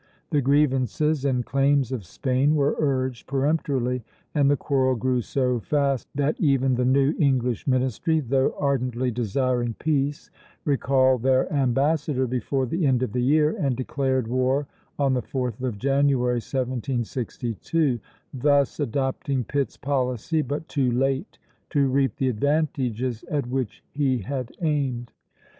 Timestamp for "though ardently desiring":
8.19-9.75